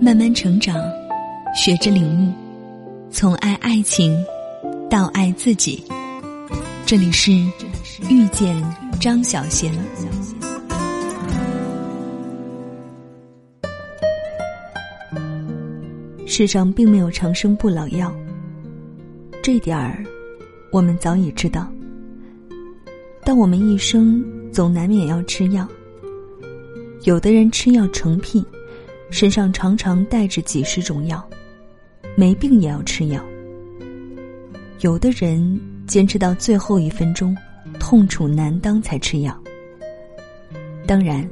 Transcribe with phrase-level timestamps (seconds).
[0.00, 0.76] 慢慢成长，
[1.56, 2.32] 学着领悟，
[3.10, 4.16] 从爱爱情
[4.88, 5.82] 到爱自己。
[6.86, 7.32] 这里是
[8.08, 8.56] 遇见
[9.00, 9.72] 张小贤。
[16.26, 18.14] 世上并没有长生不老药，
[19.42, 20.04] 这点儿
[20.70, 21.68] 我们早已知道。
[23.24, 25.66] 但我们一生总难免要吃药，
[27.02, 28.44] 有的人吃药成癖。
[29.10, 31.26] 身上常常带着几十种药，
[32.16, 33.24] 没病也要吃药。
[34.80, 37.36] 有的人坚持到最后一分钟，
[37.80, 39.36] 痛楚难当才吃药。
[40.86, 41.28] 当然，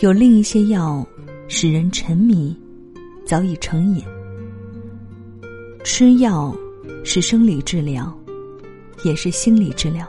[0.00, 1.06] 有另一些药
[1.48, 2.56] 使人沉迷，
[3.24, 4.04] 早已成瘾。
[5.84, 6.54] 吃药
[7.04, 8.12] 是生理治疗，
[9.04, 10.06] 也是心理治疗。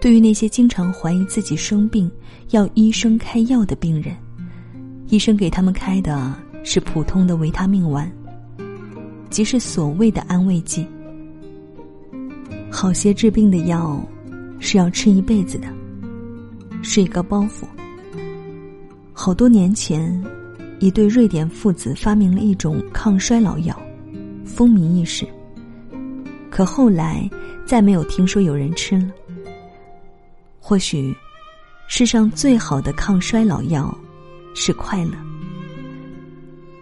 [0.00, 2.10] 对于那些经常怀疑自己生病
[2.50, 4.16] 要医生开药的病人。
[5.08, 6.34] 医生给他们开的
[6.64, 8.10] 是普通的维他命丸，
[9.30, 10.86] 即是所谓的安慰剂。
[12.70, 14.00] 好些治病的药
[14.58, 15.68] 是要吃一辈子的，
[16.82, 17.64] 是一个包袱。
[19.12, 20.22] 好多年前，
[20.80, 23.80] 一对瑞典父子发明了一种抗衰老药，
[24.44, 25.26] 风靡一时。
[26.50, 27.28] 可后来
[27.64, 29.10] 再没有听说有人吃了。
[30.58, 31.14] 或许，
[31.86, 33.96] 世上最好的抗衰老药。
[34.56, 35.12] 是快乐。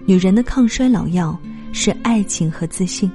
[0.06, 1.39] 女人的抗衰老药
[1.72, 3.11] 是爱情和自信。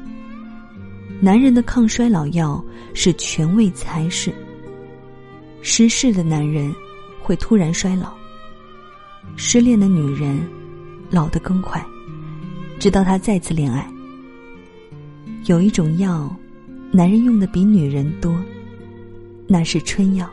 [1.22, 4.34] 男人的抗衰老药是权位才势。
[5.62, 6.76] 失势的男人
[7.22, 8.14] 会突然衰老。
[9.38, 10.38] 失恋的女人
[11.10, 11.84] 老得更快，
[12.80, 13.90] 直到他再次恋爱。
[15.46, 16.36] 有一种药，
[16.92, 18.36] 男人用的比女人多，
[19.48, 20.30] 那是春药。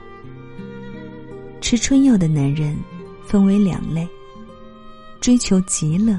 [1.60, 2.77] 吃春药的男人
[3.24, 4.06] 分为两类。
[5.27, 6.16] 追求极乐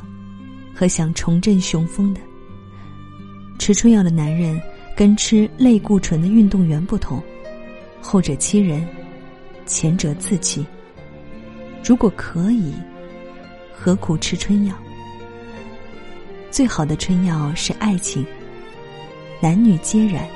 [0.76, 2.20] 和想重振雄风的，
[3.58, 4.62] 吃春药的男人
[4.98, 7.24] 跟吃类固醇的运动员不同，
[8.02, 8.86] 后者欺人，
[9.66, 10.66] 前者自欺。
[11.82, 12.74] 如果可以，
[13.74, 14.76] 何苦吃春药？
[16.52, 18.26] 最好的春药是爱情，
[19.42, 20.28] 男女皆然。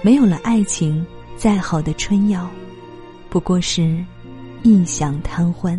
[0.00, 1.04] 没有了爱情，
[1.36, 2.48] 再好的春药，
[3.28, 4.02] 不过是
[4.62, 5.78] 异想贪欢。